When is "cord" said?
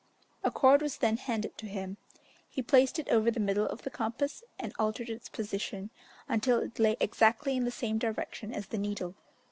0.49-0.81